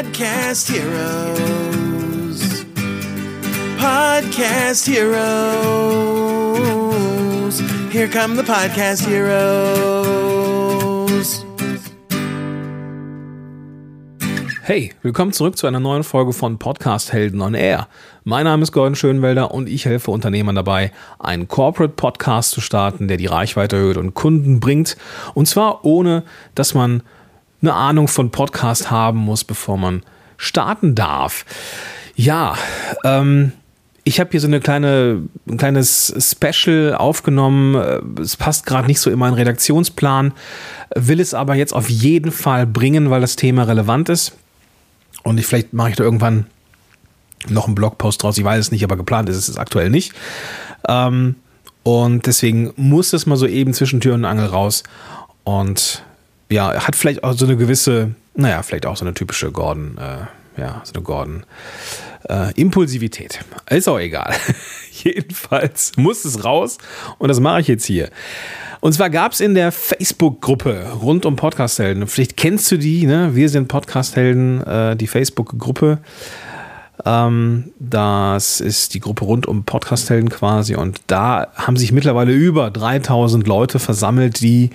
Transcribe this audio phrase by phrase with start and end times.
[0.00, 2.40] Podcast Heroes.
[3.78, 5.20] Podcast Heroes.
[7.92, 10.30] Here come the Podcast Heroes.
[14.62, 17.86] Hey, willkommen zurück zu einer neuen Folge von Podcast Helden on Air.
[18.24, 23.06] Mein Name ist Gordon Schönwelder und ich helfe Unternehmern dabei, einen Corporate Podcast zu starten,
[23.06, 24.96] der die Reichweite erhöht und Kunden bringt.
[25.34, 26.24] Und zwar ohne,
[26.54, 27.02] dass man
[27.62, 30.02] eine Ahnung von Podcast haben muss, bevor man
[30.36, 31.44] starten darf.
[32.16, 32.56] Ja,
[33.04, 33.52] ähm,
[34.04, 37.74] ich habe hier so eine kleine, ein kleines Special aufgenommen.
[38.20, 40.32] Es passt gerade nicht so in meinen Redaktionsplan,
[40.94, 44.32] will es aber jetzt auf jeden Fall bringen, weil das Thema relevant ist.
[45.22, 46.46] Und ich, vielleicht mache ich da irgendwann
[47.48, 48.38] noch einen Blogpost draus.
[48.38, 50.12] Ich weiß es nicht, aber geplant ist es aktuell nicht.
[50.88, 51.36] Ähm,
[51.82, 54.82] und deswegen muss es mal so eben zwischen Tür und Angel raus.
[55.44, 56.04] Und
[56.50, 60.60] ja, hat vielleicht auch so eine gewisse, naja, vielleicht auch so eine typische Gordon, äh,
[60.60, 61.44] ja, so eine Gordon
[62.28, 63.40] äh, Impulsivität.
[63.68, 64.34] Ist auch egal.
[64.92, 66.78] Jedenfalls muss es raus
[67.18, 68.10] und das mache ich jetzt hier.
[68.80, 73.34] Und zwar gab es in der Facebook-Gruppe rund um Podcast-Helden, vielleicht kennst du die, ne?
[73.34, 75.98] Wir sind Podcast-Helden, äh, die Facebook-Gruppe.
[77.04, 80.76] Ähm, das ist die Gruppe rund um Podcast-Helden quasi.
[80.76, 84.70] Und da haben sich mittlerweile über 3000 Leute versammelt, die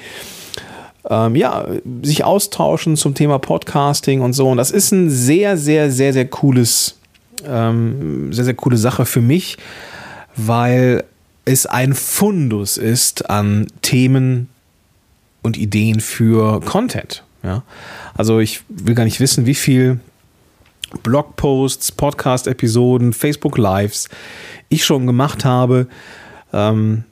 [1.09, 1.67] ähm, ja,
[2.01, 4.49] sich austauschen zum Thema Podcasting und so.
[4.49, 6.97] Und das ist ein sehr, sehr, sehr, sehr cooles,
[7.45, 9.57] ähm, sehr, sehr coole Sache für mich,
[10.35, 11.03] weil
[11.45, 14.49] es ein Fundus ist an Themen
[15.43, 17.23] und Ideen für Content.
[17.43, 17.63] Ja?
[18.15, 19.99] Also ich will gar nicht wissen, wie viel
[21.03, 24.09] Blogposts, Podcast-Episoden, Facebook-Lives
[24.69, 25.87] ich schon gemacht habe.
[26.51, 27.03] Ähm,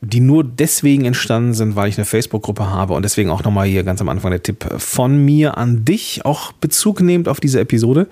[0.00, 3.82] die nur deswegen entstanden sind, weil ich eine Facebook-Gruppe habe und deswegen auch nochmal hier
[3.82, 8.06] ganz am Anfang der Tipp von mir an dich, auch Bezug nehmend auf diese Episode.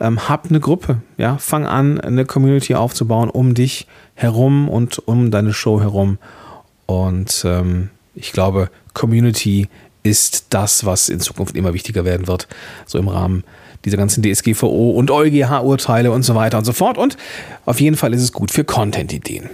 [0.00, 5.30] Ähm, hab eine Gruppe, ja, fang an, eine Community aufzubauen um dich herum und um
[5.30, 6.18] deine Show herum.
[6.86, 9.68] Und ähm, ich glaube, Community
[10.02, 12.48] ist das, was in Zukunft immer wichtiger werden wird,
[12.86, 13.44] so im Rahmen
[13.84, 16.98] dieser ganzen DSGVO und EuGH-Urteile und so weiter und so fort.
[16.98, 17.16] Und
[17.64, 19.48] auf jeden Fall ist es gut für Content-Ideen.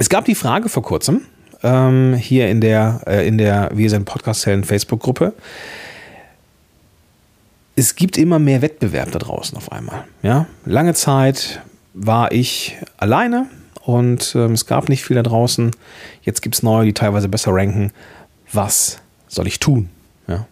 [0.00, 1.22] Es gab die Frage vor kurzem
[1.64, 5.34] ähm, hier in der, äh, in der Wir sind Podcast-Helden Facebook-Gruppe.
[7.74, 10.04] Es gibt immer mehr Wettbewerb da draußen auf einmal.
[10.22, 10.46] Ja?
[10.64, 11.62] Lange Zeit
[11.94, 13.46] war ich alleine
[13.82, 15.72] und ähm, es gab nicht viel da draußen.
[16.22, 17.92] Jetzt gibt es neue, die teilweise besser ranken.
[18.52, 19.90] Was soll ich tun?
[20.28, 20.46] Ja?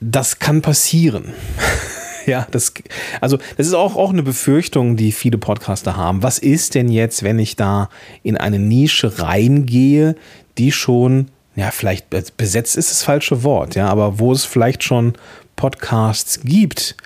[0.00, 1.34] Das kann passieren.
[2.26, 2.72] Ja, das,
[3.20, 6.22] also das ist auch, auch eine Befürchtung, die viele Podcaster haben.
[6.22, 7.88] Was ist denn jetzt, wenn ich da
[8.22, 10.16] in eine Nische reingehe,
[10.58, 15.14] die schon, ja, vielleicht besetzt ist das falsche Wort, ja, aber wo es vielleicht schon
[15.56, 16.96] Podcasts gibt,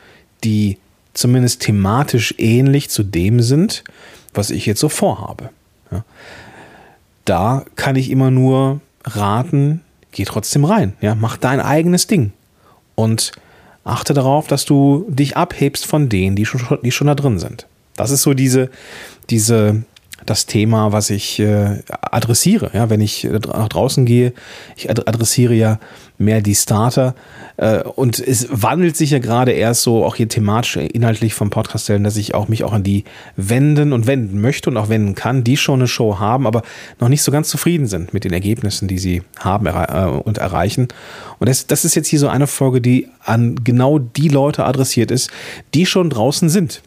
[0.43, 0.79] die
[1.13, 3.85] zumindest thematisch ähnlich zu dem sind,
[4.33, 5.51] was ich jetzt so vorhabe.
[5.91, 6.05] Ja.
[7.25, 9.81] Da kann ich immer nur raten,
[10.13, 12.33] geh trotzdem rein, ja, mach dein eigenes Ding.
[12.95, 13.33] Und
[13.85, 17.67] achte darauf, dass du dich abhebst von denen, die schon, die schon da drin sind.
[17.97, 18.71] Das ist so diese,
[19.31, 19.85] diese,
[20.27, 22.71] das Thema, was ich äh, adressiere.
[22.73, 24.33] Ja, wenn ich nach draußen gehe,
[24.77, 25.79] ich adressiere ja
[26.19, 27.15] mehr die Starter.
[27.57, 31.85] Äh, und es wandelt sich ja gerade erst so auch hier thematisch inhaltlich vom Podcast
[31.85, 33.05] stellen, dass ich auch mich auch an die
[33.37, 36.63] wenden und wenden möchte und auch wenden kann, die schon eine Show haben, aber
[37.01, 40.89] noch nicht so ganz zufrieden sind mit den Ergebnissen, die sie haben äh, und erreichen.
[41.39, 45.11] Und das, das ist jetzt hier so eine Folge, die an genau die Leute adressiert
[45.11, 45.31] ist,
[45.75, 46.83] die schon draußen sind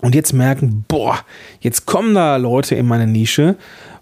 [0.00, 1.18] und jetzt merken, boah,
[1.60, 3.56] jetzt kommen da Leute in meine Nische,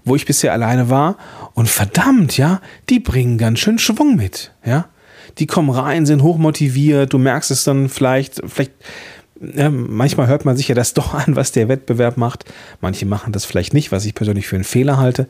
[0.05, 1.17] wo ich bisher alleine war
[1.55, 4.87] und verdammt, ja, die bringen ganz schön Schwung mit, ja.
[5.39, 8.73] Die kommen rein, sind hochmotiviert, du merkst es dann vielleicht, vielleicht,
[9.41, 12.45] ja, manchmal hört man sich ja das doch an, was der Wettbewerb macht.
[12.81, 15.29] Manche machen das vielleicht nicht, was ich persönlich für einen Fehler halte.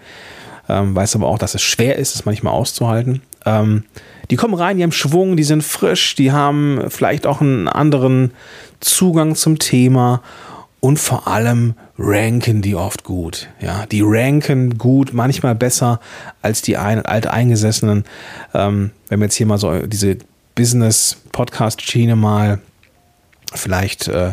[0.69, 3.23] Ähm, weiß aber auch, dass es schwer ist, es manchmal auszuhalten.
[3.47, 3.85] Ähm,
[4.33, 8.33] die kommen rein, die haben Schwung, die sind frisch, die haben vielleicht auch einen anderen
[8.81, 10.23] Zugang zum Thema
[10.81, 13.51] und vor allem ranken die oft gut.
[13.61, 16.01] Ja, die ranken gut, manchmal besser
[16.41, 18.05] als die ein, alteingesessenen.
[18.55, 20.17] Ähm, wenn wir jetzt hier mal so diese
[20.55, 22.59] Business-Podcast-Schiene mal
[23.53, 24.33] vielleicht äh,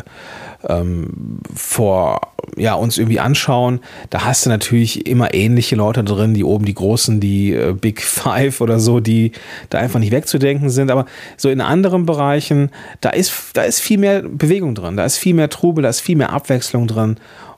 [0.68, 2.20] ähm, vor
[2.56, 3.80] ja, uns irgendwie anschauen,
[4.10, 8.02] da hast du natürlich immer ähnliche Leute drin, die oben die großen, die äh, Big
[8.02, 9.32] Five oder so, die
[9.70, 10.90] da einfach nicht wegzudenken sind.
[10.90, 12.70] Aber so in anderen Bereichen,
[13.00, 16.00] da ist, da ist viel mehr Bewegung drin, da ist viel mehr Trubel, da ist
[16.00, 17.16] viel mehr Abwechslung drin.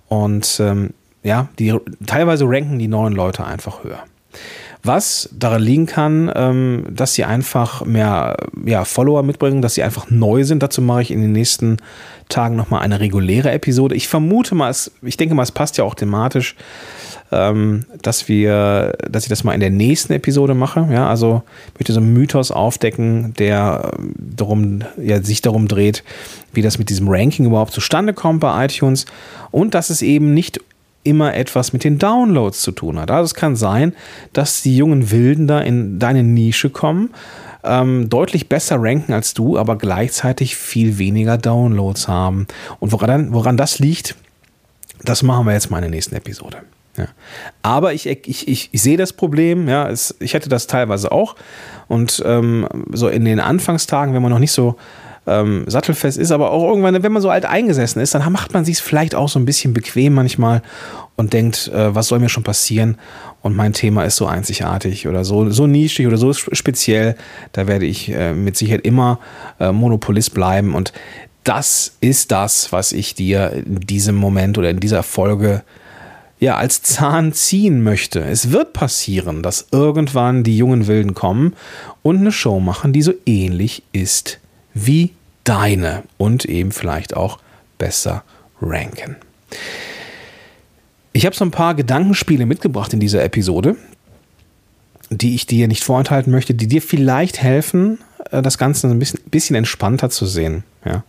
[0.08, 0.90] Und ähm,
[1.22, 1.75] ja, die
[2.06, 4.04] teilweise ranken die neuen Leute einfach höher.
[4.84, 10.11] Was daran liegen kann, ähm, dass sie einfach mehr ja, Follower mitbringen, dass sie einfach
[10.11, 10.61] neu sind.
[10.61, 11.76] Dazu mache ich in den nächsten
[12.29, 13.94] Tagen nochmal eine reguläre Episode.
[13.94, 16.56] Ich vermute mal, es, ich denke mal, es passt ja auch thematisch,
[17.31, 20.88] ähm, dass wir, dass ich das mal in der nächsten Episode mache.
[20.90, 21.43] Ja, also
[21.78, 26.02] möchte so einen Mythos aufdecken, der ähm, darum, ja, sich darum dreht,
[26.52, 29.06] wie das mit diesem Ranking überhaupt zustande kommt bei iTunes
[29.52, 30.61] und dass es eben nicht
[31.04, 33.10] immer etwas mit den Downloads zu tun hat.
[33.10, 33.94] Also es kann sein,
[34.32, 37.10] dass die jungen Wilden da in deine Nische kommen,
[37.64, 42.46] ähm, deutlich besser ranken als du, aber gleichzeitig viel weniger Downloads haben.
[42.81, 44.16] Und woran, woran das liegt,
[45.04, 46.58] das machen wir jetzt mal in der nächsten Episode.
[46.96, 47.06] Ja.
[47.62, 51.37] Aber ich, ich, ich, ich sehe das Problem, ja, es, ich hätte das teilweise auch.
[51.88, 54.76] Und ähm, so in den Anfangstagen, wenn man noch nicht so
[55.27, 58.65] ähm, sattelfest ist, aber auch irgendwann, wenn man so alt eingesessen ist, dann macht man
[58.65, 60.63] sich vielleicht auch so ein bisschen bequem manchmal
[61.17, 62.97] und denkt, äh, was soll mir schon passieren?
[63.41, 67.17] Und mein Thema ist so einzigartig oder so, so nischig oder so speziell,
[67.53, 69.19] da werde ich äh, mit Sicherheit immer
[69.61, 70.75] äh, Monopolist bleiben.
[70.75, 70.93] Und
[71.45, 75.63] das ist das, was ich dir in diesem Moment oder in dieser Folge
[76.39, 78.21] ja, als Zahn ziehen möchte.
[78.21, 81.55] Es wird passieren, dass irgendwann die jungen Wilden kommen
[82.03, 84.41] und eine Show machen, die so ähnlich ist
[84.75, 85.13] wie
[85.45, 87.39] deine und eben vielleicht auch
[87.79, 88.25] besser
[88.61, 89.17] ranken.
[91.13, 93.77] Ich habe so ein paar Gedankenspiele mitgebracht in dieser Episode,
[95.11, 97.99] die ich dir nicht vorenthalten möchte, die dir vielleicht helfen,
[98.31, 100.65] äh, das Ganze ein bisschen, bisschen entspannter zu sehen.
[100.85, 101.05] Ja.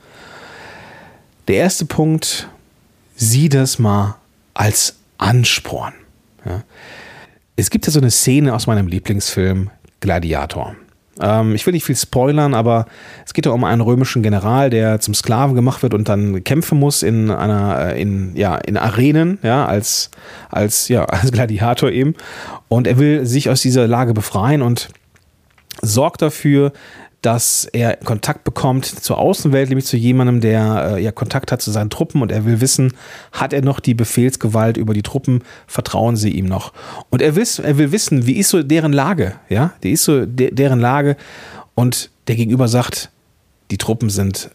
[1.47, 2.49] Der erste Punkt,
[3.15, 4.15] sieh das mal
[4.53, 5.93] als Ansporn.
[6.45, 6.63] Ja.
[7.55, 9.69] Es gibt ja so eine Szene aus meinem Lieblingsfilm
[9.99, 10.75] Gladiator.
[11.21, 12.87] Ähm, ich will nicht viel spoilern, aber
[13.25, 16.79] es geht ja um einen römischen General, der zum Sklaven gemacht wird und dann kämpfen
[16.79, 20.09] muss in einer, äh, in, ja, in Arenen, ja, als,
[20.49, 22.15] als, ja, als Gladiator eben.
[22.67, 24.89] Und er will sich aus dieser Lage befreien und
[25.81, 26.71] sorgt dafür,
[27.23, 31.71] dass er Kontakt bekommt zur Außenwelt, nämlich zu jemandem, der äh, ja Kontakt hat zu
[31.71, 32.93] seinen Truppen und er will wissen,
[33.31, 36.73] hat er noch die Befehlsgewalt über die Truppen, vertrauen sie ihm noch.
[37.09, 40.25] Und er will, er will wissen, wie ist so deren Lage, ja, die ist so
[40.25, 41.15] de deren Lage
[41.75, 43.09] und der Gegenüber sagt,
[43.71, 44.51] die Truppen sind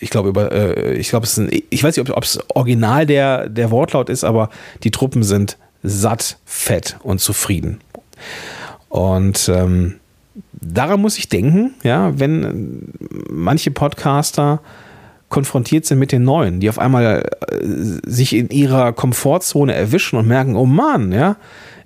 [0.00, 3.48] ich glaube über, äh, ich glaube, es ist ich weiß nicht, ob es original der,
[3.48, 4.50] der Wortlaut ist, aber
[4.84, 7.80] die Truppen sind satt, fett und zufrieden.
[8.88, 9.96] Und ähm,
[10.52, 12.92] daran muss ich denken, ja, wenn
[13.30, 14.60] manche Podcaster
[15.28, 17.56] konfrontiert sind mit den Neuen, die auf einmal äh,
[18.06, 21.36] sich in ihrer Komfortzone erwischen und merken, oh Mann, ja,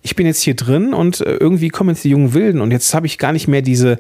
[0.03, 2.95] ich bin jetzt hier drin und äh, irgendwie kommen jetzt die jungen Wilden und jetzt
[2.95, 3.99] habe ich gar nicht mehr diese,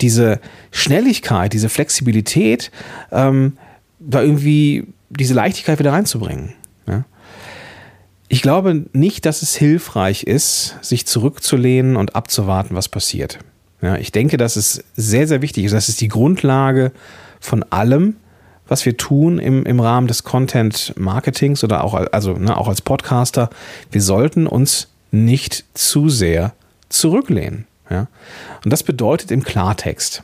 [0.00, 0.40] diese
[0.70, 2.70] Schnelligkeit, diese Flexibilität,
[3.10, 3.56] ähm,
[3.98, 6.54] da irgendwie diese Leichtigkeit wieder reinzubringen.
[6.86, 7.04] Ja.
[8.28, 13.38] Ich glaube nicht, dass es hilfreich ist, sich zurückzulehnen und abzuwarten, was passiert.
[13.84, 15.72] Ja, ich denke, dass es sehr, sehr wichtig ist.
[15.72, 16.90] Das ist die Grundlage
[17.38, 18.16] von allem,
[18.66, 22.80] was wir tun im, im Rahmen des Content Marketings oder auch, also, ne, auch als
[22.80, 23.50] Podcaster.
[23.90, 26.54] Wir sollten uns nicht zu sehr
[26.88, 27.66] zurücklehnen.
[27.90, 28.06] Ja?
[28.64, 30.22] Und das bedeutet im Klartext,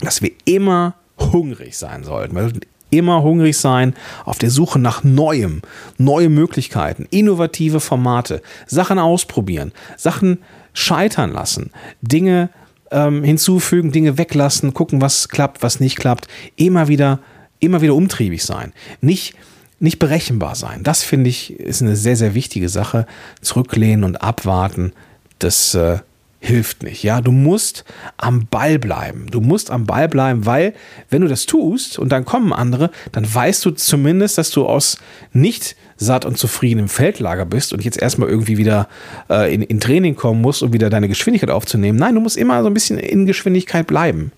[0.00, 2.36] dass wir immer hungrig sein sollten.
[2.36, 2.60] Wir sollten
[2.90, 3.94] immer hungrig sein
[4.26, 5.62] auf der Suche nach Neuem,
[5.96, 10.40] neue Möglichkeiten, innovative Formate, Sachen ausprobieren, Sachen
[10.72, 11.70] scheitern lassen,
[12.02, 12.50] Dinge
[12.90, 17.20] ähm, hinzufügen, Dinge weglassen, gucken, was klappt, was nicht klappt, immer wieder,
[17.60, 18.72] immer wieder umtriebig sein.
[19.00, 19.34] Nicht,
[19.80, 20.82] nicht berechenbar sein.
[20.82, 23.06] Das finde ich ist eine sehr, sehr wichtige Sache.
[23.40, 24.92] Zurücklehnen und abwarten,
[25.38, 25.98] das äh,
[26.40, 27.02] hilft nicht.
[27.02, 27.84] Ja, du musst
[28.16, 29.26] am Ball bleiben.
[29.30, 30.72] Du musst am Ball bleiben, weil
[31.10, 34.98] wenn du das tust und dann kommen andere, dann weißt du zumindest, dass du aus
[35.32, 38.88] nicht satt und zufrieden im Feldlager bist und jetzt erstmal irgendwie wieder
[39.28, 41.98] äh, in, in Training kommen musst, um wieder deine Geschwindigkeit aufzunehmen.
[41.98, 44.30] Nein, du musst immer so ein bisschen in Geschwindigkeit bleiben.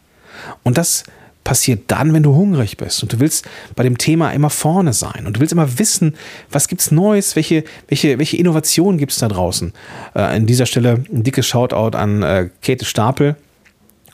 [0.63, 1.05] Und das
[1.45, 5.27] passiert dann, wenn du hungrig bist und du willst bei dem Thema immer vorne sein
[5.27, 6.15] und du willst immer wissen,
[6.51, 9.73] was gibt's Neues, welche, welche, welche Innovationen gibt es da draußen.
[10.15, 13.37] Äh, an dieser Stelle ein dickes Shoutout an äh, Käthe Stapel,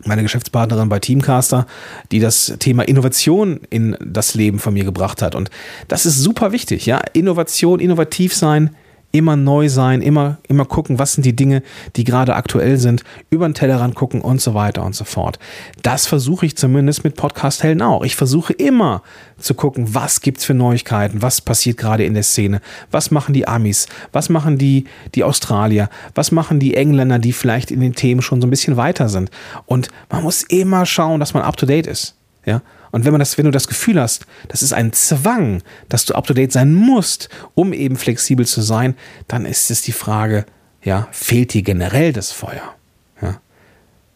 [0.04, 1.66] meine Geschäftspartnerin bei Teamcaster,
[2.12, 5.34] die das Thema Innovation in das Leben von mir gebracht hat.
[5.34, 5.50] Und
[5.88, 7.00] das ist super wichtig, ja.
[7.12, 8.76] Innovation, innovativ sein,
[9.16, 11.62] immer neu sein, immer, immer gucken, was sind die Dinge,
[11.96, 15.38] die gerade aktuell sind, über den Tellerrand gucken und so weiter und so fort.
[15.82, 18.04] Das versuche ich zumindest mit Podcast Helden auch.
[18.04, 19.02] Ich versuche immer
[19.38, 23.48] zu gucken, was gibt's für Neuigkeiten, was passiert gerade in der Szene, was machen die
[23.48, 28.22] Amis, was machen die, die Australier, was machen die Engländer, die vielleicht in den Themen
[28.22, 29.30] schon so ein bisschen weiter sind.
[29.66, 32.15] Und man muss immer schauen, dass man up to date ist.
[32.46, 32.62] Ja,
[32.92, 36.14] und wenn man das, wenn du das Gefühl hast, das ist ein Zwang, dass du
[36.14, 38.94] up to date sein musst, um eben flexibel zu sein,
[39.28, 40.46] dann ist es die Frage,
[40.82, 42.74] ja, fehlt dir generell das Feuer.
[43.20, 43.40] Ja.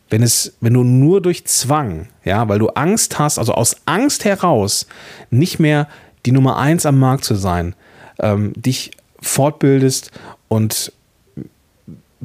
[0.08, 4.24] Wenn es, wenn du nur durch Zwang, ja, weil du Angst hast, also aus Angst
[4.24, 4.86] heraus
[5.30, 5.88] nicht mehr
[6.24, 7.74] die Nummer eins am Markt zu sein,
[8.20, 10.12] ähm, dich fortbildest
[10.48, 10.92] und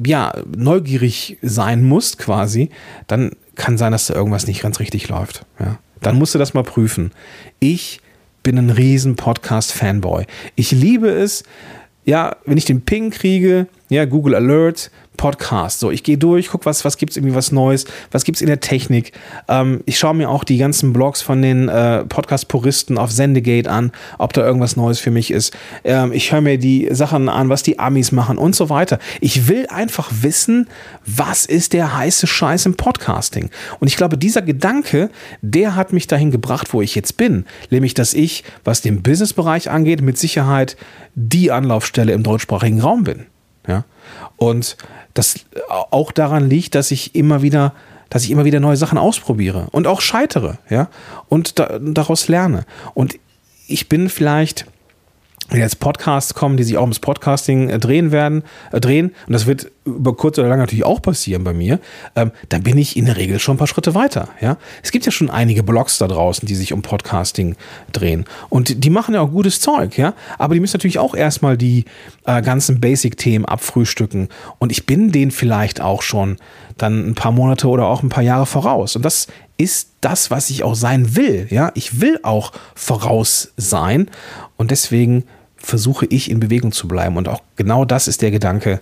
[0.04, 2.70] ja, neugierig sein musst quasi,
[3.08, 5.44] dann kann sein, dass da irgendwas nicht ganz richtig läuft.
[5.58, 5.78] Ja.
[6.00, 7.12] Dann musst du das mal prüfen.
[7.58, 8.00] Ich
[8.42, 10.26] bin ein riesen Podcast-Fanboy.
[10.54, 11.42] Ich liebe es,
[12.04, 15.80] ja, wenn ich den Ping kriege, ja, Google Alert, Podcast.
[15.80, 18.42] So, ich gehe durch, gucke, was, was gibt es irgendwie was Neues, was gibt es
[18.42, 19.12] in der Technik.
[19.48, 23.92] Ähm, ich schaue mir auch die ganzen Blogs von den äh, Podcast-Puristen auf Sendegate an,
[24.18, 25.56] ob da irgendwas Neues für mich ist.
[25.84, 28.98] Ähm, ich höre mir die Sachen an, was die Amis machen und so weiter.
[29.20, 30.68] Ich will einfach wissen,
[31.04, 33.50] was ist der heiße Scheiß im Podcasting.
[33.80, 35.10] Und ich glaube, dieser Gedanke,
[35.42, 37.44] der hat mich dahin gebracht, wo ich jetzt bin.
[37.70, 40.76] Nämlich, dass ich, was den Businessbereich angeht, mit Sicherheit
[41.14, 43.26] die Anlaufstelle im deutschsprachigen Raum bin.
[43.66, 43.84] Ja.
[44.36, 44.76] Und
[45.18, 47.72] das auch daran liegt, dass ich immer wieder,
[48.10, 50.88] dass ich immer wieder neue Sachen ausprobiere und auch scheitere, ja,
[51.28, 52.64] und da, daraus lerne.
[52.94, 53.18] Und
[53.66, 54.66] ich bin vielleicht
[55.48, 59.32] wenn jetzt Podcasts kommen, die sich auch ums Podcasting äh, drehen werden, äh, drehen, und
[59.32, 61.78] das wird über kurz oder lang natürlich auch passieren bei mir,
[62.16, 64.28] ähm, dann bin ich in der Regel schon ein paar Schritte weiter.
[64.40, 64.56] Ja?
[64.82, 67.54] Es gibt ja schon einige Blogs da draußen, die sich um Podcasting
[67.92, 68.24] drehen.
[68.48, 70.14] Und die machen ja auch gutes Zeug, ja.
[70.38, 71.84] Aber die müssen natürlich auch erstmal die
[72.24, 74.28] äh, ganzen Basic-Themen abfrühstücken.
[74.58, 76.36] Und ich bin denen vielleicht auch schon
[76.76, 78.96] dann ein paar Monate oder auch ein paar Jahre voraus.
[78.96, 81.46] Und das ist das, was ich auch sein will.
[81.50, 84.10] Ja, ich will auch voraus sein.
[84.56, 85.24] Und deswegen
[85.66, 87.16] versuche ich in Bewegung zu bleiben.
[87.16, 88.80] Und auch genau das ist der Gedanke,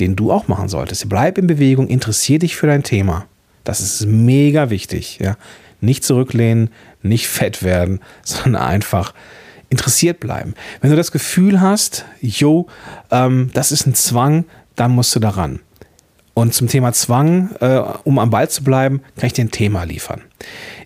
[0.00, 1.08] den du auch machen solltest.
[1.08, 3.26] Bleib in Bewegung, interessier dich für dein Thema.
[3.64, 5.18] Das ist mega wichtig.
[5.20, 5.36] Ja?
[5.80, 6.70] Nicht zurücklehnen,
[7.02, 9.12] nicht fett werden, sondern einfach
[9.68, 10.54] interessiert bleiben.
[10.80, 12.66] Wenn du das Gefühl hast, jo,
[13.10, 15.60] ähm, das ist ein Zwang, dann musst du daran.
[16.34, 19.84] Und zum Thema Zwang, äh, um am Ball zu bleiben, kann ich dir ein Thema
[19.84, 20.22] liefern.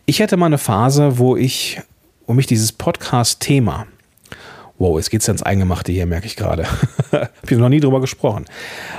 [0.07, 1.81] Ich hatte mal eine Phase, wo ich,
[2.27, 3.87] wo mich dieses Podcast-Thema,
[4.79, 6.67] Wow, jetzt geht's ins Eingemachte hier, merke ich gerade.
[7.13, 8.45] Habe ich noch nie drüber gesprochen.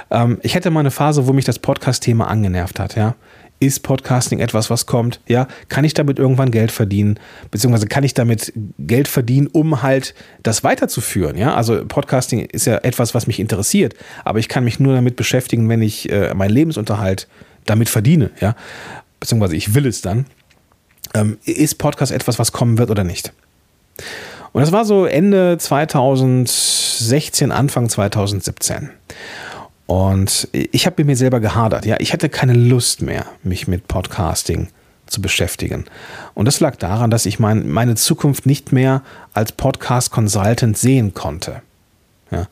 [0.10, 3.16] Ähm, ich hätte mal eine Phase, wo mich das Podcast-Thema angenervt hat, ja.
[3.60, 5.20] Ist Podcasting etwas, was kommt?
[5.28, 7.20] Ja, kann ich damit irgendwann Geld verdienen?
[7.50, 11.36] Beziehungsweise kann ich damit Geld verdienen, um halt das weiterzuführen?
[11.36, 15.16] Ja, also Podcasting ist ja etwas, was mich interessiert, aber ich kann mich nur damit
[15.16, 17.28] beschäftigen, wenn ich äh, meinen Lebensunterhalt
[17.66, 18.30] damit verdiene.
[18.40, 18.56] Ja,
[19.20, 20.28] beziehungsweise ich will es dann.
[21.16, 23.34] Ähm, ist Podcast etwas, was kommen wird oder nicht?
[24.54, 28.89] Und das war so Ende 2016, Anfang 2017.
[29.86, 31.86] Und ich habe mit mir selber gehadert.
[31.86, 34.68] Ja, ich hatte keine Lust mehr, mich mit Podcasting
[35.06, 35.86] zu beschäftigen.
[36.34, 39.01] Und das lag daran, dass ich mein, meine Zukunft nicht mehr
[39.34, 41.62] als Podcast-Consultant sehen konnte.
[42.32, 42.48] Ja.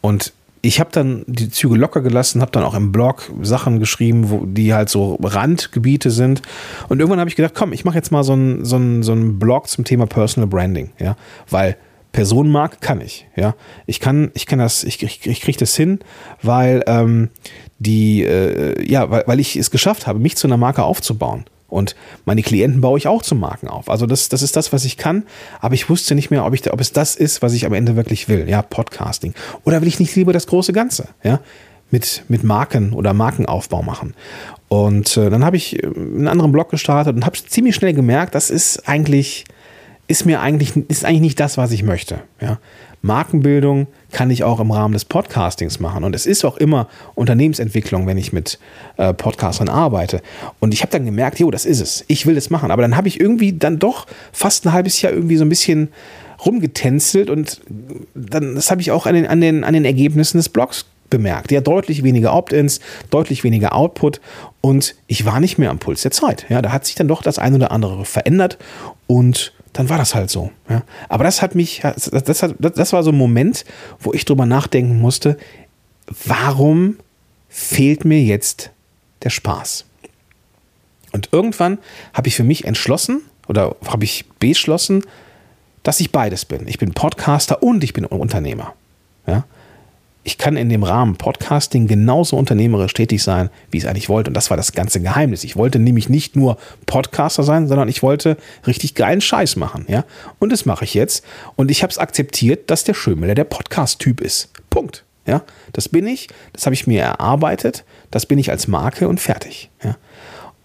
[0.00, 0.32] Und
[0.62, 4.44] ich habe dann die Züge locker gelassen, habe dann auch im Blog Sachen geschrieben, wo
[4.44, 6.42] die halt so Randgebiete sind.
[6.88, 9.38] Und irgendwann habe ich gedacht, komm, ich mache jetzt mal so einen so so ein
[9.38, 11.16] Blog zum Thema Personal Branding, ja,
[11.48, 11.76] weil
[12.12, 13.54] Personenmarke kann ich, ja.
[13.86, 16.00] Ich kann, ich kann das, ich, ich, ich kriege das hin,
[16.42, 17.28] weil ähm,
[17.78, 21.44] die, äh, ja, weil, weil ich es geschafft habe, mich zu einer Marke aufzubauen.
[21.70, 23.88] Und meine Klienten baue ich auch zu Marken auf.
[23.88, 25.24] Also das, das ist das, was ich kann.
[25.60, 27.96] Aber ich wusste nicht mehr, ob, ich, ob es das ist, was ich am Ende
[27.96, 28.48] wirklich will.
[28.48, 29.34] Ja, Podcasting.
[29.64, 31.08] Oder will ich nicht lieber das große Ganze?
[31.22, 31.40] Ja,
[31.90, 34.14] mit, mit Marken oder Markenaufbau machen.
[34.68, 38.34] Und äh, dann habe ich äh, einen anderen Blog gestartet und habe ziemlich schnell gemerkt,
[38.34, 39.44] das ist eigentlich,
[40.06, 42.20] ist mir eigentlich, ist eigentlich nicht das, was ich möchte.
[42.40, 42.58] Ja,
[43.02, 46.04] Markenbildung kann ich auch im Rahmen des Podcastings machen.
[46.04, 48.58] Und es ist auch immer Unternehmensentwicklung, wenn ich mit
[48.96, 50.20] äh, Podcastern arbeite.
[50.58, 52.04] Und ich habe dann gemerkt, jo, das ist es.
[52.08, 52.70] Ich will das machen.
[52.70, 55.88] Aber dann habe ich irgendwie dann doch fast ein halbes Jahr irgendwie so ein bisschen
[56.44, 57.60] rumgetänzelt und
[58.14, 61.50] dann, das habe ich auch an den, an, den, an den Ergebnissen des Blogs bemerkt.
[61.52, 62.80] Ja, deutlich weniger Opt-ins,
[63.10, 64.20] deutlich weniger Output
[64.60, 66.46] und ich war nicht mehr am Puls der Zeit.
[66.48, 68.58] Ja, da hat sich dann doch das ein oder andere verändert
[69.06, 70.50] und dann war das halt so.
[70.68, 70.82] Ja.
[71.08, 73.64] Aber das hat mich, das, hat, das war so ein Moment,
[74.00, 75.38] wo ich drüber nachdenken musste,
[76.24, 76.98] warum
[77.48, 78.70] fehlt mir jetzt
[79.22, 79.84] der Spaß?
[81.12, 81.78] Und irgendwann
[82.14, 85.04] habe ich für mich entschlossen oder habe ich beschlossen,
[85.82, 86.68] dass ich beides bin.
[86.68, 88.74] Ich bin Podcaster und ich bin Unternehmer.
[89.26, 89.44] Ja?
[90.22, 94.28] Ich kann in dem Rahmen Podcasting genauso unternehmerisch tätig sein, wie ich es eigentlich wollte.
[94.28, 95.44] Und das war das ganze Geheimnis.
[95.44, 98.36] Ich wollte nämlich nicht nur Podcaster sein, sondern ich wollte
[98.66, 99.86] richtig geilen Scheiß machen.
[99.88, 100.04] Ja?
[100.38, 101.24] Und das mache ich jetzt.
[101.56, 104.50] Und ich habe es akzeptiert, dass der Schömüller der Podcast-Typ ist.
[104.68, 105.04] Punkt.
[105.26, 105.42] Ja?
[105.72, 109.70] Das bin ich, das habe ich mir erarbeitet, das bin ich als Marke und fertig.
[109.82, 109.96] Ja?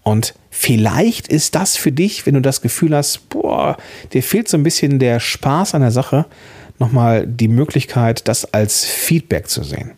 [0.02, 3.76] Und vielleicht ist das für dich, wenn du das Gefühl hast, boah,
[4.12, 6.26] dir fehlt so ein bisschen der Spaß an der Sache,
[6.78, 9.92] nochmal die Möglichkeit, das als Feedback zu sehen.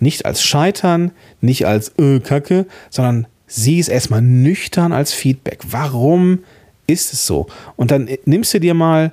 [0.00, 5.60] Nicht als Scheitern, nicht als äh, Kacke, sondern sieh es erstmal nüchtern als Feedback.
[5.70, 6.40] Warum
[6.86, 7.46] ist es so?
[7.76, 9.12] Und dann nimmst du dir mal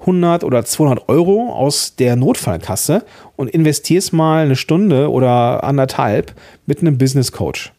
[0.00, 3.04] 100 oder 200 Euro aus der Notfallkasse
[3.36, 6.34] und investierst mal eine Stunde oder anderthalb
[6.66, 7.72] mit einem Business Coach.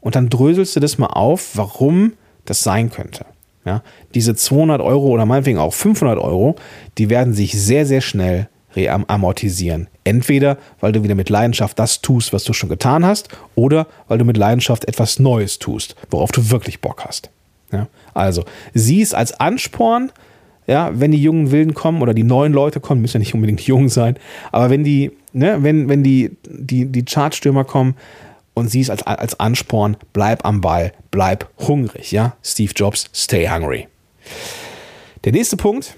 [0.00, 2.14] Und dann dröselst du das mal auf, warum
[2.46, 3.26] das sein könnte.
[3.64, 3.82] Ja,
[4.14, 6.56] diese 200 Euro oder meinetwegen auch 500 Euro,
[6.96, 9.88] die werden sich sehr, sehr schnell reamortisieren.
[10.04, 14.18] Entweder, weil du wieder mit Leidenschaft das tust, was du schon getan hast, oder weil
[14.18, 17.30] du mit Leidenschaft etwas Neues tust, worauf du wirklich Bock hast.
[17.72, 20.10] Ja, also, sieh es als Ansporn,
[20.66, 23.60] ja, wenn die jungen Wilden kommen oder die neuen Leute kommen, müssen ja nicht unbedingt
[23.66, 24.16] jung sein,
[24.52, 27.94] aber wenn die, ne, wenn, wenn die, die, die Chartstürmer kommen
[28.54, 32.36] und siehst als, als Ansporn, bleib am Ball, bleib hungrig, ja.
[32.42, 33.88] Steve Jobs, stay hungry.
[35.24, 35.96] Der nächste Punkt,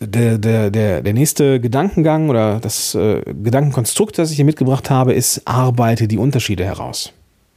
[0.00, 5.14] der, der, der, der nächste Gedankengang oder das äh, Gedankenkonstrukt, das ich hier mitgebracht habe,
[5.14, 7.12] ist, arbeite die Unterschiede heraus.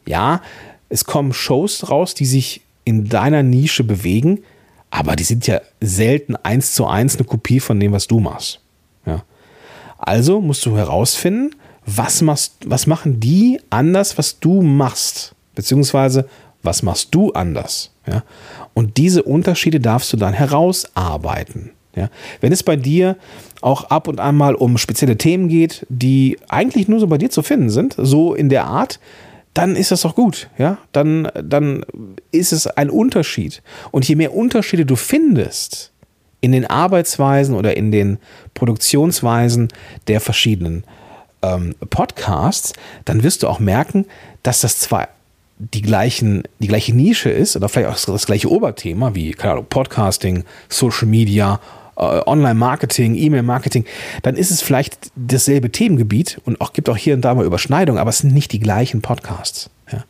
[0.06, 0.42] Ja,
[0.90, 4.44] es kommen Shows raus, die sich in deiner Nische bewegen,
[4.92, 8.62] aber die sind ja selten eins zu eins eine Kopie von dem, was du machst.
[9.06, 9.24] Ja.
[9.98, 15.36] Also musst du herausfinden, was, machst, was machen die anders, was du machst?
[15.54, 16.28] Beziehungsweise,
[16.64, 17.92] was machst du anders?
[18.08, 18.24] Ja?
[18.74, 21.72] Und diese Unterschiede darfst du dann herausarbeiten.
[21.96, 22.10] Ja?
[22.42, 23.18] Wenn es bei dir
[23.62, 27.30] auch ab und an mal um spezielle Themen geht, die eigentlich nur so bei dir
[27.30, 29.00] zu finden sind, so in der Art,
[29.54, 30.80] dann ist das doch gut, ja?
[30.92, 31.86] Dann, dann
[32.32, 33.64] ist es ein Unterschied.
[33.92, 35.94] Und je mehr Unterschiede du findest
[36.42, 38.18] in den Arbeitsweisen oder in den
[38.54, 39.70] Produktionsweisen
[40.08, 40.84] der verschiedenen
[41.54, 42.74] ähm, Podcasts,
[43.06, 44.06] dann wirst du auch merken,
[44.44, 45.10] dass das zwar
[45.58, 49.68] die, gleichen, die gleiche Nische ist oder vielleicht auch das gleiche Oberthema wie keine Ahnung,
[49.70, 51.60] Podcasting, Social Media,
[51.98, 53.86] äh, Online-Marketing, E-Mail-Marketing,
[54.22, 58.00] dann ist es vielleicht dasselbe Themengebiet und auch gibt auch hier und da mal Überschneidungen,
[58.00, 59.70] aber es sind nicht die gleichen Podcasts.
[59.92, 60.04] Ja.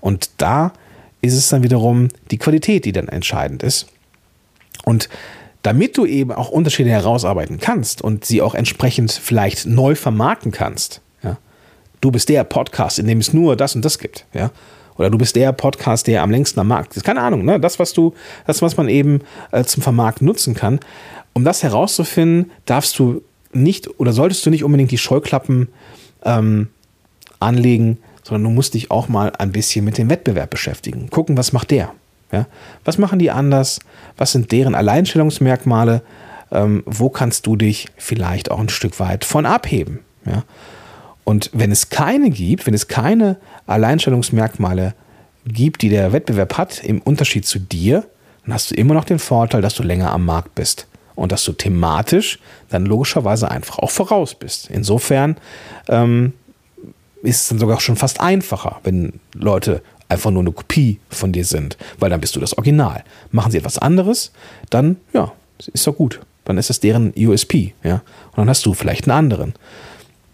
[0.00, 0.72] Und da
[1.20, 3.86] ist es dann wiederum die Qualität, die dann entscheidend ist.
[4.84, 5.08] Und
[5.62, 11.00] damit du eben auch Unterschiede herausarbeiten kannst und sie auch entsprechend vielleicht neu vermarkten kannst,
[11.22, 11.38] ja,
[12.00, 14.50] du bist der Podcast, in dem es nur das und das gibt, ja,
[14.96, 17.04] oder du bist der Podcast, der am längsten am Markt ist.
[17.04, 17.58] Keine Ahnung, ne?
[17.58, 18.14] Das, was du,
[18.46, 19.20] das, was man eben
[19.50, 20.80] äh, zum Vermarkten nutzen kann.
[21.32, 23.22] Um das herauszufinden, darfst du
[23.52, 25.68] nicht oder solltest du nicht unbedingt die Scheuklappen
[26.24, 26.68] ähm,
[27.40, 31.08] anlegen, sondern du musst dich auch mal ein bisschen mit dem Wettbewerb beschäftigen.
[31.10, 31.92] Gucken, was macht der?
[32.32, 32.46] Ja?
[32.84, 33.78] Was machen die anders?
[34.16, 36.02] Was sind deren Alleinstellungsmerkmale?
[36.50, 40.00] Ähm, wo kannst du dich vielleicht auch ein Stück weit von abheben?
[40.26, 40.44] Ja?
[41.24, 44.94] Und wenn es keine gibt, wenn es keine Alleinstellungsmerkmale
[45.46, 48.04] gibt, die der Wettbewerb hat, im Unterschied zu dir,
[48.44, 51.44] dann hast du immer noch den Vorteil, dass du länger am Markt bist und dass
[51.44, 52.38] du thematisch
[52.70, 54.68] dann logischerweise einfach auch voraus bist.
[54.70, 55.36] Insofern
[55.88, 56.32] ähm,
[57.22, 61.44] ist es dann sogar schon fast einfacher, wenn Leute einfach nur eine Kopie von dir
[61.44, 63.04] sind, weil dann bist du das Original.
[63.30, 64.32] Machen sie etwas anderes,
[64.70, 65.32] dann ja,
[65.72, 66.20] ist doch gut.
[66.44, 68.02] Dann ist es deren USP, ja.
[68.30, 69.54] Und dann hast du vielleicht einen anderen.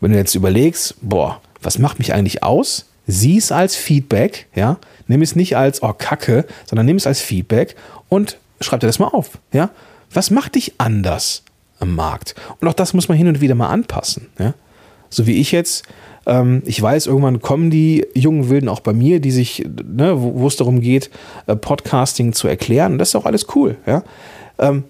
[0.01, 2.87] Wenn du jetzt überlegst, boah, was macht mich eigentlich aus?
[3.07, 4.79] Sieh es als Feedback, ja.
[5.07, 7.77] Nimm es nicht als, oh, Kacke, sondern nimm es als Feedback
[8.09, 9.71] und schreib dir das mal auf, ja.
[10.13, 11.43] Was macht dich anders
[11.79, 12.35] am Markt?
[12.61, 14.55] Und auch das muss man hin und wieder mal anpassen, ja.
[15.11, 15.85] So wie ich jetzt
[16.29, 20.47] ähm, ich weiß, irgendwann kommen die jungen Wilden auch bei mir, die sich, ne, wo,
[20.47, 21.11] es darum geht,
[21.47, 22.99] äh, Podcasting zu erklären.
[22.99, 23.77] Das ist auch alles cool.
[23.87, 24.05] Ja?
[24.59, 24.85] Ähm,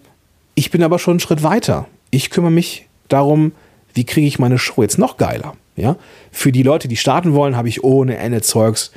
[0.55, 1.87] ich bin aber schon einen Schritt weiter.
[2.11, 3.53] Ich kümmere mich darum,
[3.95, 5.55] wie kriege ich meine Show jetzt noch geiler.
[5.77, 5.97] Ja?
[6.33, 8.91] Für die Leute, die starten wollen, habe ich ohne Ende Zeugs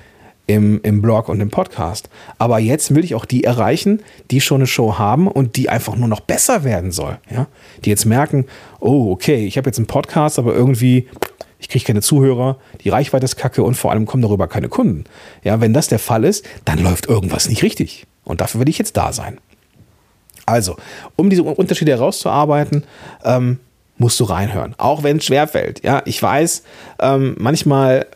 [0.48, 2.10] im, im Blog und im Podcast.
[2.40, 4.02] Aber jetzt will ich auch die erreichen,
[4.32, 7.20] die schon eine Show haben und die einfach nur noch besser werden soll.
[7.30, 7.46] Ja?
[7.86, 8.48] Die jetzt merken,
[8.80, 11.08] oh, okay, ich habe jetzt einen Podcast, aber irgendwie
[11.62, 15.06] ich kriege keine Zuhörer, die Reichweite ist kacke und vor allem kommen darüber keine Kunden.
[15.44, 18.08] Ja, wenn das der Fall ist, dann läuft irgendwas nicht richtig.
[18.24, 19.38] Und dafür will ich jetzt da sein.
[20.48, 20.76] Also,
[21.16, 22.84] um diese Unterschiede herauszuarbeiten,
[23.24, 23.60] ähm,
[23.98, 24.74] musst du reinhören.
[24.78, 25.84] Auch wenn es schwerfällt.
[25.84, 26.64] Ja, ich weiß,
[27.00, 28.08] ähm, manchmal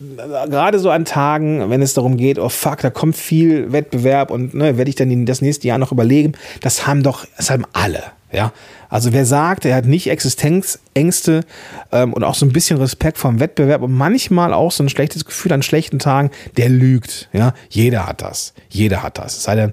[0.00, 4.30] äh, gerade so an Tagen, wenn es darum geht, oh fuck, da kommt viel Wettbewerb
[4.30, 7.66] und ne, werde ich dann das nächste Jahr noch überlegen, das haben doch, das haben
[7.74, 8.02] alle.
[8.34, 8.52] Ja,
[8.88, 11.44] also wer sagt, er hat nicht Existenzängste
[11.92, 14.88] ähm, und auch so ein bisschen Respekt vor dem Wettbewerb und manchmal auch so ein
[14.88, 17.28] schlechtes Gefühl an schlechten Tagen, der lügt.
[17.32, 18.54] Ja, jeder hat das.
[18.68, 19.36] Jeder hat das.
[19.36, 19.72] Es sei denn,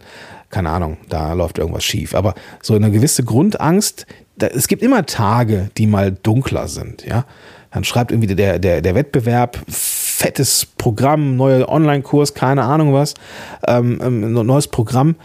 [0.49, 2.13] keine Ahnung, da läuft irgendwas schief.
[2.13, 4.05] Aber so eine gewisse Grundangst,
[4.37, 7.03] da, es gibt immer Tage, die mal dunkler sind.
[7.05, 7.25] Ja,
[7.71, 13.15] dann schreibt irgendwie der, der, der Wettbewerb fettes Programm, neuer Online-Kurs, keine Ahnung was,
[13.67, 15.15] ähm, ähm, neues Programm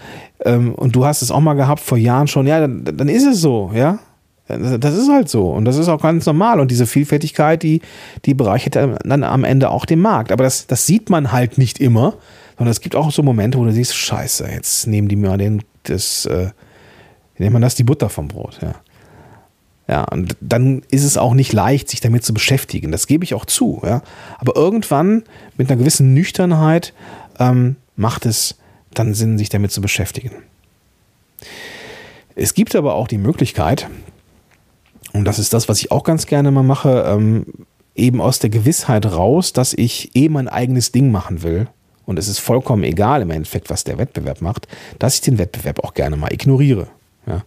[0.44, 3.24] ähm, und du hast es auch mal gehabt vor Jahren schon, ja, dann, dann ist
[3.24, 3.98] es so, ja.
[4.48, 7.82] Das ist halt so und das ist auch ganz normal und diese Vielfältigkeit, die,
[8.24, 10.30] die bereichert dann am Ende auch den Markt.
[10.30, 12.14] Aber das, das sieht man halt nicht immer,
[12.56, 15.64] sondern es gibt auch so Momente, wo du siehst, scheiße, jetzt nehmen die mir den,
[15.82, 16.50] das, äh,
[17.38, 18.74] nennt man das, die Butter vom Brot, ja.
[19.88, 22.90] Ja, und dann ist es auch nicht leicht, sich damit zu beschäftigen.
[22.90, 24.02] Das gebe ich auch zu, ja.
[24.38, 25.22] Aber irgendwann
[25.56, 26.92] mit einer gewissen Nüchternheit
[27.38, 28.56] ähm, macht es
[28.98, 30.30] dann Sinn, sich damit zu beschäftigen.
[32.34, 33.88] Es gibt aber auch die Möglichkeit,
[35.12, 37.46] und das ist das, was ich auch ganz gerne mal mache, ähm,
[37.94, 41.68] eben aus der Gewissheit raus, dass ich eh mein eigenes Ding machen will.
[42.04, 45.82] Und es ist vollkommen egal im Endeffekt, was der Wettbewerb macht, dass ich den Wettbewerb
[45.82, 46.88] auch gerne mal ignoriere.
[47.26, 47.42] Ja.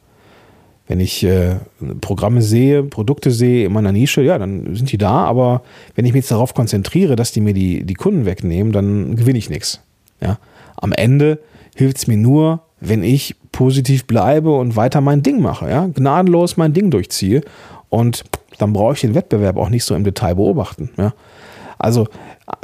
[0.88, 1.58] Wenn ich äh,
[2.02, 5.62] Programme sehe, Produkte sehe in meiner Nische, ja, dann sind die da, aber
[5.96, 9.38] wenn ich mich jetzt darauf konzentriere, dass die mir die, die Kunden wegnehmen, dann gewinne
[9.38, 9.80] ich nichts.
[10.20, 10.40] Ja.
[10.82, 11.40] Am Ende
[11.76, 16.58] hilft es mir nur, wenn ich positiv bleibe und weiter mein Ding mache, ja, gnadenlos
[16.58, 17.42] mein Ding durchziehe
[17.90, 18.24] und
[18.58, 21.14] dann brauche ich den Wettbewerb auch nicht so im Detail beobachten, ja.
[21.78, 22.08] Also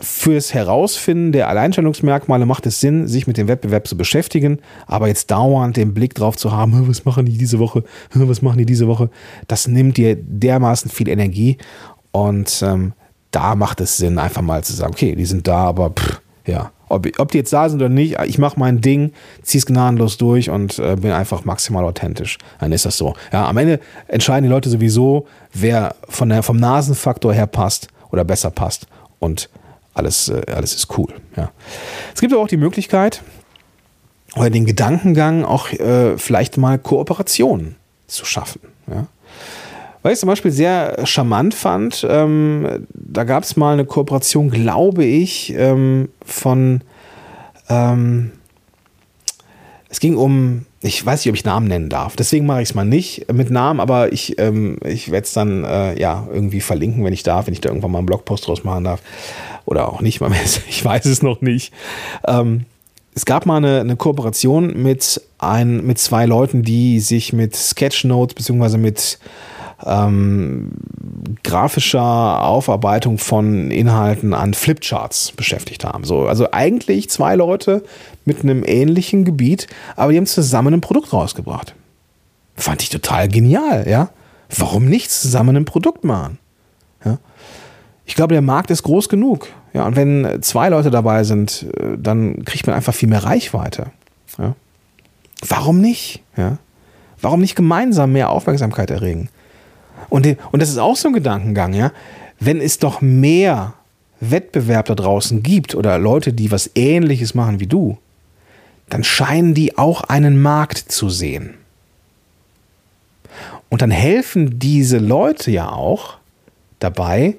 [0.02, 5.32] fürs Herausfinden der Alleinstellungsmerkmale macht es Sinn, sich mit dem Wettbewerb zu beschäftigen, aber jetzt
[5.32, 8.88] dauernd den Blick drauf zu haben, was machen die diese Woche, was machen die diese
[8.88, 9.10] Woche,
[9.48, 11.58] das nimmt dir dermaßen viel Energie
[12.12, 12.94] und ähm,
[13.32, 16.72] da macht es Sinn, einfach mal zu sagen, okay, die sind da, aber pff, ja,
[16.88, 20.18] ob, ob die jetzt da sind oder nicht, ich mache mein Ding, ziehe es gnadenlos
[20.18, 22.38] durch und äh, bin einfach maximal authentisch.
[22.60, 23.16] Dann ist das so.
[23.32, 28.24] Ja, am Ende entscheiden die Leute sowieso, wer von der, vom Nasenfaktor her passt oder
[28.24, 28.88] besser passt.
[29.20, 29.50] Und
[29.94, 31.14] alles, äh, alles ist cool.
[31.36, 31.52] Ja.
[32.14, 33.22] Es gibt aber auch die Möglichkeit
[34.36, 37.76] oder den Gedankengang, auch äh, vielleicht mal Kooperationen
[38.08, 38.62] zu schaffen.
[38.88, 39.08] Ja.
[40.06, 45.04] Was ich zum Beispiel sehr charmant fand, ähm, da gab es mal eine Kooperation, glaube
[45.04, 46.82] ich, ähm, von.
[47.70, 48.30] Ähm,
[49.90, 52.16] es ging um, ich weiß nicht, ob ich Namen nennen darf.
[52.16, 55.64] Deswegen mache ich es mal nicht mit Namen, aber ich, ähm, ich werde es dann
[55.64, 58.64] äh, ja irgendwie verlinken, wenn ich darf, wenn ich da irgendwann mal einen Blogpost draus
[58.64, 59.02] machen darf.
[59.66, 60.22] Oder auch nicht,
[60.70, 61.74] ich weiß es noch nicht.
[62.28, 62.66] Ähm,
[63.16, 68.36] es gab mal eine, eine Kooperation mit, ein, mit zwei Leuten, die sich mit Sketchnotes
[68.36, 68.78] bzw.
[68.78, 69.18] mit
[69.84, 70.72] ähm,
[71.44, 76.04] grafischer Aufarbeitung von Inhalten an Flipcharts beschäftigt haben.
[76.04, 77.84] So, also eigentlich zwei Leute
[78.24, 81.76] mit einem ähnlichen Gebiet, aber die haben zusammen ein Produkt rausgebracht.
[82.56, 84.10] Fand ich total genial, ja.
[84.56, 86.38] Warum nicht zusammen ein Produkt machen?
[87.04, 87.18] Ja?
[88.06, 89.48] Ich glaube, der Markt ist groß genug.
[89.74, 93.88] Ja, und wenn zwei Leute dabei sind, äh, dann kriegt man einfach viel mehr Reichweite.
[94.38, 94.56] Ja?
[95.48, 96.24] Warum nicht?
[96.38, 96.60] Ja?
[97.22, 99.30] Warum nicht gemeinsam mehr Aufmerksamkeit erregen?
[100.16, 101.92] Und, und das ist auch so ein Gedankengang, ja.
[102.40, 103.74] Wenn es doch mehr
[104.22, 107.98] Wettbewerb da draußen gibt oder Leute, die was Ähnliches machen wie du,
[108.88, 111.56] dann scheinen die auch einen Markt zu sehen.
[113.68, 116.16] Und dann helfen diese Leute ja auch
[116.80, 117.36] dabei,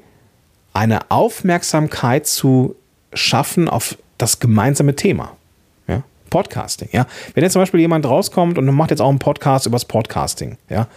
[0.75, 2.77] eine Aufmerksamkeit zu
[3.15, 5.35] schaffen auf das gemeinsame Thema.
[5.89, 6.03] Ja?
[6.29, 6.91] Podcasting.
[6.93, 7.07] Ja?
[7.33, 10.59] Wenn jetzt zum Beispiel jemand rauskommt und macht jetzt auch einen Podcast über das Podcasting,
[10.69, 10.89] ja,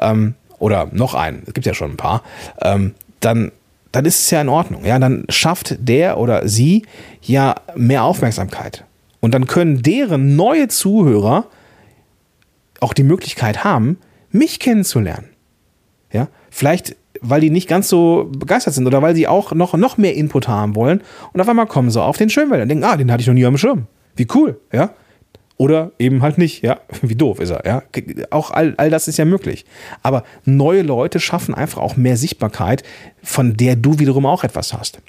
[0.00, 2.22] ähm, oder noch einen, es gibt ja schon ein paar,
[2.62, 3.52] ähm, dann,
[3.92, 4.84] dann ist es ja in Ordnung.
[4.84, 6.84] Ja, dann schafft der oder sie
[7.22, 8.84] ja mehr Aufmerksamkeit.
[9.20, 11.46] Und dann können deren neue Zuhörer
[12.80, 13.98] auch die Möglichkeit haben,
[14.30, 15.28] mich kennenzulernen.
[16.12, 19.96] Ja, vielleicht, weil die nicht ganz so begeistert sind oder weil sie auch noch, noch
[19.96, 21.02] mehr Input haben wollen.
[21.32, 23.34] Und auf einmal kommen sie auf den Schönwälder und denken, ah, den hatte ich noch
[23.34, 23.86] nie am Schirm.
[24.16, 24.90] Wie cool, ja.
[25.56, 26.80] Oder eben halt nicht, ja.
[27.02, 27.82] Wie doof ist er, ja.
[28.30, 29.64] Auch all, all das ist ja möglich.
[30.02, 32.82] Aber neue Leute schaffen einfach auch mehr Sichtbarkeit,
[33.22, 35.00] von der du wiederum auch etwas hast.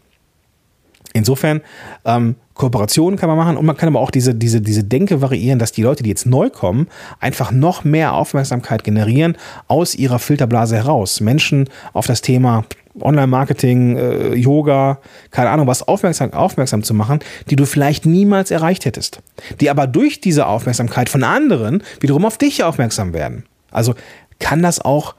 [1.14, 1.62] Insofern,
[2.04, 5.60] ähm, Kooperationen kann man machen und man kann aber auch diese, diese, diese Denke variieren,
[5.60, 6.88] dass die Leute, die jetzt neu kommen,
[7.20, 11.22] einfach noch mehr Aufmerksamkeit generieren aus ihrer Filterblase heraus.
[11.22, 12.66] Menschen auf das Thema
[13.02, 15.00] Online-Marketing, äh, Yoga,
[15.32, 19.22] keine Ahnung, was aufmerksam, aufmerksam zu machen, die du vielleicht niemals erreicht hättest.
[19.60, 23.46] Die aber durch diese Aufmerksamkeit von anderen wiederum auf dich aufmerksam werden.
[23.72, 23.96] Also
[24.40, 25.16] kann das auch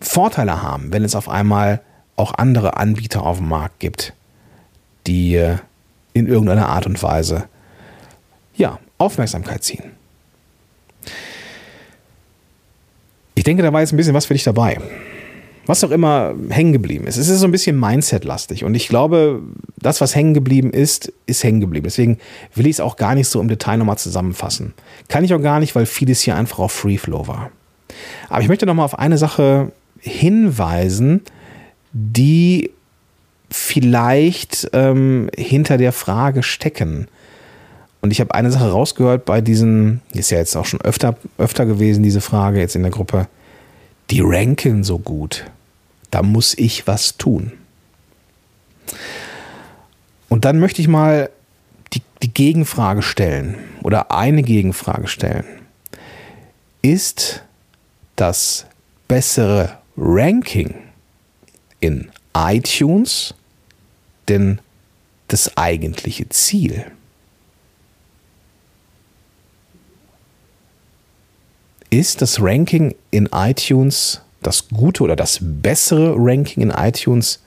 [0.00, 1.80] Vorteile haben, wenn es auf einmal
[2.16, 4.12] auch andere Anbieter auf dem Markt gibt,
[5.06, 5.56] die äh,
[6.12, 7.44] in irgendeiner Art und Weise
[8.54, 9.84] ja, Aufmerksamkeit ziehen.
[13.34, 14.78] Ich denke, da war jetzt ein bisschen was für dich dabei
[15.66, 17.16] was auch immer hängen geblieben ist.
[17.16, 18.64] Es ist so ein bisschen Mindset-lastig.
[18.64, 19.42] Und ich glaube,
[19.78, 21.84] das, was hängen geblieben ist, ist hängen geblieben.
[21.84, 22.18] Deswegen
[22.54, 24.74] will ich es auch gar nicht so im Detail nochmal zusammenfassen.
[25.08, 27.50] Kann ich auch gar nicht, weil vieles hier einfach auf Free Flow war.
[28.28, 31.22] Aber ich möchte nochmal auf eine Sache hinweisen,
[31.92, 32.70] die
[33.50, 37.06] vielleicht ähm, hinter der Frage stecken.
[38.00, 41.66] Und ich habe eine Sache rausgehört bei diesen, ist ja jetzt auch schon öfter, öfter
[41.66, 43.28] gewesen, diese Frage jetzt in der Gruppe
[44.10, 45.44] die ranken so gut.
[46.10, 47.52] Da muss ich was tun.
[50.28, 51.30] Und dann möchte ich mal
[51.92, 55.44] die, die Gegenfrage stellen oder eine Gegenfrage stellen.
[56.82, 57.42] Ist
[58.16, 58.66] das
[59.08, 60.74] bessere Ranking
[61.80, 63.34] in iTunes
[64.28, 64.60] denn
[65.28, 66.90] das eigentliche Ziel?
[71.92, 77.42] Ist das Ranking in iTunes, das gute oder das bessere Ranking in iTunes,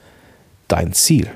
[0.68, 1.28] dein Ziel?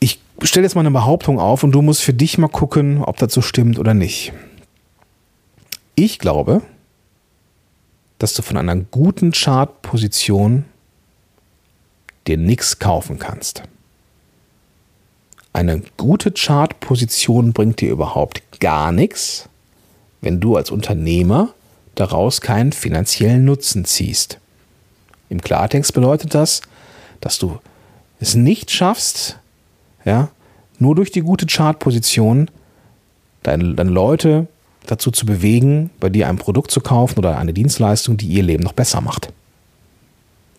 [0.00, 3.16] Ich stelle jetzt mal eine Behauptung auf und du musst für dich mal gucken, ob
[3.18, 4.32] das so stimmt oder nicht.
[5.94, 6.62] Ich glaube,
[8.18, 10.64] dass du von einer guten Chartposition
[12.26, 13.62] dir nichts kaufen kannst.
[15.54, 19.48] Eine gute Chartposition bringt dir überhaupt gar nichts,
[20.20, 21.54] wenn du als Unternehmer
[21.94, 24.40] daraus keinen finanziellen Nutzen ziehst.
[25.28, 26.60] Im Klartext bedeutet das,
[27.20, 27.60] dass du
[28.18, 29.38] es nicht schaffst,
[30.04, 30.28] ja,
[30.80, 32.50] nur durch die gute Chartposition
[33.44, 34.48] deine, deine Leute
[34.86, 38.64] dazu zu bewegen, bei dir ein Produkt zu kaufen oder eine Dienstleistung, die ihr Leben
[38.64, 39.32] noch besser macht.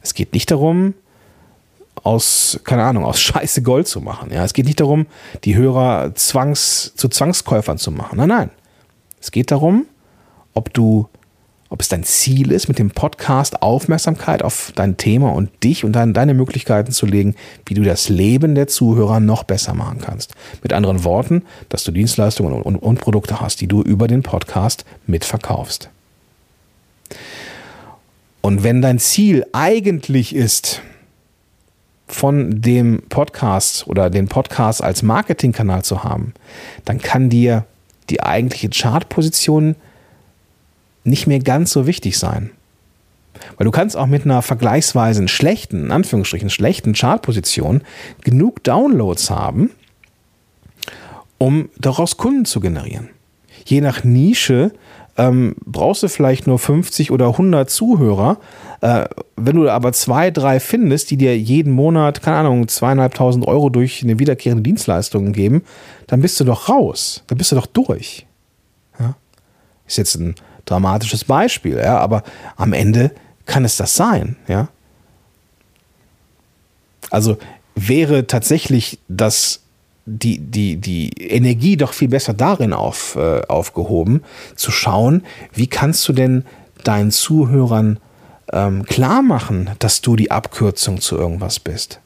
[0.02, 0.94] Es geht nicht darum,
[2.04, 4.32] aus, keine Ahnung, aus Scheiße Gold zu machen.
[4.32, 5.08] Ja, es geht nicht darum,
[5.44, 8.18] die Hörer zwangs, zu Zwangskäufern zu machen.
[8.18, 8.50] Nein, nein.
[9.20, 9.86] Es geht darum,
[10.54, 11.08] ob du,
[11.70, 15.94] ob es dein Ziel ist, mit dem Podcast Aufmerksamkeit auf dein Thema und dich und
[15.94, 20.36] dein, deine Möglichkeiten zu legen, wie du das Leben der Zuhörer noch besser machen kannst.
[20.62, 24.22] Mit anderen Worten, dass du Dienstleistungen und, und, und Produkte hast, die du über den
[24.22, 25.90] Podcast mitverkaufst.
[28.42, 30.84] Und wenn dein Ziel eigentlich ist,
[32.08, 36.34] von dem Podcast oder den Podcast als Marketingkanal zu haben,
[36.86, 37.66] dann kann dir
[38.10, 39.76] die eigentliche Chartposition
[41.04, 42.52] nicht mehr ganz so wichtig sein.
[43.58, 47.82] Weil du kannst auch mit einer vergleichsweise schlechten, in Anführungsstrichen schlechten Chartposition
[48.24, 49.72] genug Downloads haben,
[51.38, 53.10] um daraus Kunden zu generieren.
[53.66, 54.72] Je nach Nische
[55.18, 58.38] ähm, brauchst du vielleicht nur 50 oder 100 Zuhörer.
[58.82, 59.06] Äh,
[59.38, 64.04] wenn du aber zwei, drei findest, die dir jeden Monat, keine Ahnung, zweieinhalbtausend Euro durch
[64.04, 65.64] eine wiederkehrende Dienstleistung geben,
[66.08, 67.24] dann bist du doch raus.
[67.28, 68.26] Dann bist du doch durch.
[69.00, 69.16] Ja?
[69.88, 72.24] Ist jetzt ein dramatisches Beispiel, ja, aber
[72.58, 73.12] am Ende
[73.46, 74.68] kann es das sein, ja.
[77.12, 77.38] Also
[77.76, 79.65] wäre tatsächlich das
[80.06, 84.24] die, die, die Energie doch viel besser darin auf, äh, aufgehoben,
[84.56, 86.46] zu schauen, wie kannst du denn
[86.84, 88.00] deinen Zuhörern
[88.54, 92.00] ähm, klar machen, dass du die Abkürzung zu irgendwas bist.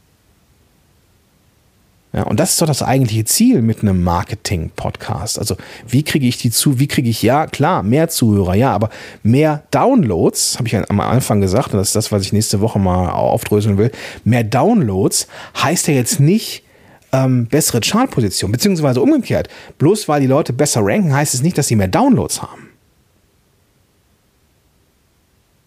[2.12, 5.38] Ja, und das ist doch das eigentliche Ziel mit einem Marketing-Podcast.
[5.38, 5.58] Also,
[5.88, 8.90] wie kriege ich die zu, wie kriege ich, ja, klar, mehr Zuhörer, ja, aber
[9.22, 12.80] mehr Downloads, habe ich am Anfang gesagt, und das ist das, was ich nächste Woche
[12.80, 13.92] mal aufdröseln will.
[14.24, 15.28] Mehr Downloads
[15.62, 16.64] heißt ja jetzt nicht,
[17.12, 19.50] ähm, bessere Chartposition, beziehungsweise umgekehrt.
[19.78, 22.70] Bloß weil die Leute besser ranken, heißt es nicht, dass sie mehr Downloads haben.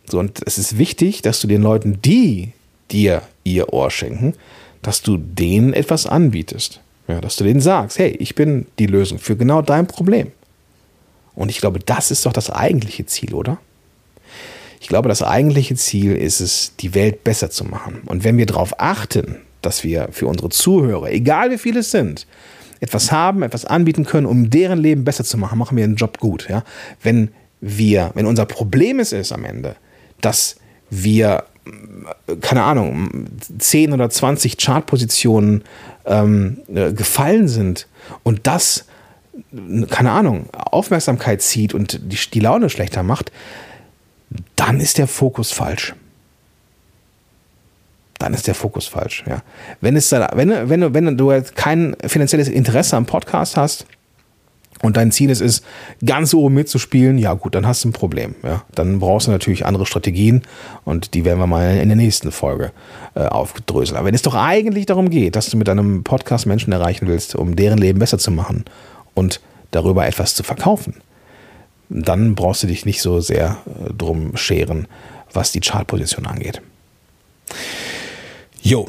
[0.08, 2.52] So, und es ist wichtig, dass du den Leuten, die
[2.90, 4.34] dir ihr Ohr schenken,
[4.82, 6.80] dass du denen etwas anbietest.
[7.08, 10.30] Ja, dass du denen sagst, hey, ich bin die Lösung für genau dein Problem.
[11.34, 13.58] Und ich glaube, das ist doch das eigentliche Ziel, oder?
[14.80, 18.02] Ich glaube, das eigentliche Ziel ist es, die Welt besser zu machen.
[18.06, 22.26] Und wenn wir darauf achten, dass wir für unsere Zuhörer, egal wie viele es sind,
[22.80, 26.18] etwas haben, etwas anbieten können, um deren Leben besser zu machen, machen wir einen Job
[26.18, 26.48] gut.
[26.48, 26.64] Ja?
[27.02, 29.76] Wenn wir, wenn unser Problem es ist am Ende,
[30.20, 30.56] dass
[30.90, 31.44] wir,
[32.40, 35.62] keine Ahnung, 10 oder 20 Chartpositionen
[36.04, 37.86] ähm, äh, gefallen sind
[38.24, 38.86] und das,
[39.90, 43.30] keine Ahnung, Aufmerksamkeit zieht und die, die Laune schlechter macht,
[44.56, 45.94] dann ist der Fokus falsch
[48.22, 49.24] dann ist der Fokus falsch.
[49.26, 49.42] Ja.
[49.80, 53.86] Wenn, es wenn, wenn, wenn du kein finanzielles Interesse am Podcast hast
[54.80, 55.64] und dein Ziel ist,
[56.04, 58.34] ganz oben mitzuspielen, ja gut, dann hast du ein Problem.
[58.42, 58.64] Ja.
[58.74, 60.42] Dann brauchst du natürlich andere Strategien
[60.84, 62.72] und die werden wir mal in der nächsten Folge
[63.14, 63.96] äh, aufdröseln.
[63.96, 67.34] Aber wenn es doch eigentlich darum geht, dass du mit deinem Podcast Menschen erreichen willst,
[67.34, 68.64] um deren Leben besser zu machen
[69.14, 69.40] und
[69.72, 70.94] darüber etwas zu verkaufen,
[71.88, 74.86] dann brauchst du dich nicht so sehr äh, drum scheren,
[75.32, 76.62] was die Chartposition angeht.
[78.62, 78.88] Jo.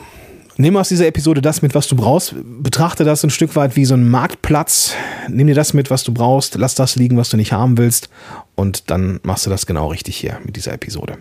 [0.56, 2.36] Nimm aus dieser Episode das mit, was du brauchst.
[2.62, 4.94] Betrachte das ein Stück weit wie so ein Marktplatz.
[5.28, 6.56] Nimm dir das mit, was du brauchst.
[6.56, 8.10] Lass das liegen, was du nicht haben willst.
[8.54, 11.18] Und dann machst du das genau richtig hier mit dieser Episode.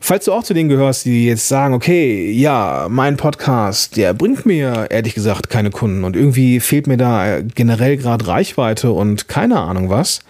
[0.00, 4.46] Falls du auch zu denen gehörst, die jetzt sagen, okay, ja, mein Podcast, der bringt
[4.46, 9.60] mir ehrlich gesagt keine Kunden und irgendwie fehlt mir da generell gerade Reichweite und keine
[9.60, 10.20] Ahnung was,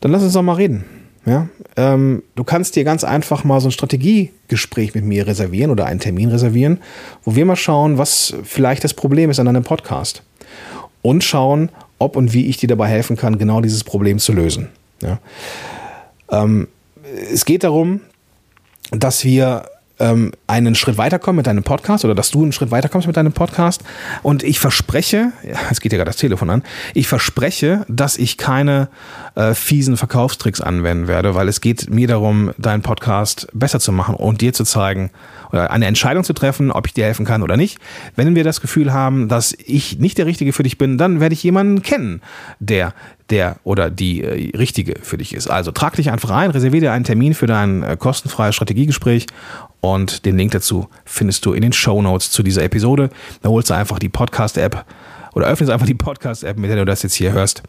[0.00, 0.84] dann lass uns doch mal reden.
[1.26, 1.48] Ja?
[1.76, 6.00] Ähm, du kannst dir ganz einfach mal so ein Strategiegespräch mit mir reservieren oder einen
[6.00, 6.80] Termin reservieren,
[7.24, 10.22] wo wir mal schauen, was vielleicht das Problem ist an deinem Podcast.
[11.02, 14.68] Und schauen, ob und wie ich dir dabei helfen kann, genau dieses Problem zu lösen.
[15.02, 15.18] Ja?
[16.30, 16.68] Ähm,
[17.32, 18.00] es geht darum,
[18.90, 19.64] dass wir
[20.00, 23.32] ähm, einen Schritt weiterkommen mit deinem Podcast oder dass du einen Schritt weiterkommst mit deinem
[23.32, 23.82] Podcast.
[24.22, 26.62] Und ich verspreche, ja, jetzt geht ja gerade das Telefon an,
[26.94, 28.88] ich verspreche, dass ich keine
[29.34, 34.14] äh, fiesen Verkaufstricks anwenden werde, weil es geht mir darum, deinen Podcast besser zu machen
[34.14, 35.10] und dir zu zeigen
[35.52, 37.78] oder eine Entscheidung zu treffen, ob ich dir helfen kann oder nicht.
[38.16, 41.34] Wenn wir das Gefühl haben, dass ich nicht der Richtige für dich bin, dann werde
[41.34, 42.22] ich jemanden kennen,
[42.58, 42.94] der
[43.30, 45.48] der oder die äh, richtige für dich ist.
[45.48, 49.26] Also trag dich einfach ein, reserviere dir einen Termin für dein äh, kostenfreies Strategiegespräch
[49.80, 53.10] und den Link dazu findest du in den Show Notes zu dieser Episode.
[53.42, 54.84] Da holst du einfach die Podcast-App
[55.34, 57.62] oder öffnest einfach die Podcast-App, mit der du das jetzt hier hörst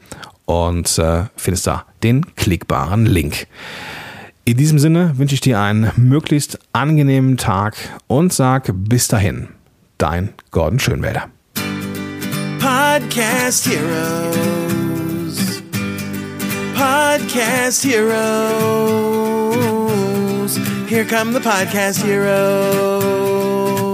[0.45, 3.47] und äh, findest da den klickbaren Link.
[4.43, 7.75] In diesem Sinne wünsche ich dir einen möglichst angenehmen Tag
[8.07, 9.49] und sag bis dahin,
[9.97, 11.29] dein Gordon Schönwälder.
[12.59, 14.70] Podcast Heroes.
[16.81, 18.21] podcast heroes.
[20.89, 23.90] Here come the podcast heroes.